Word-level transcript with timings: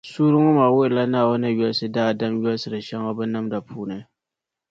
Suurili 0.09 0.37
ŋɔ 0.43 0.51
maa 0.57 0.71
wuhirila 0.73 1.03
Naawuni 1.07 1.47
ni 1.51 1.57
yolisi 1.59 1.85
daadam 1.95 2.33
yolisiri 2.43 2.79
shεŋa 2.87 3.09
o 3.11 3.15
binnamda 3.17 3.57
puuni. 3.67 3.97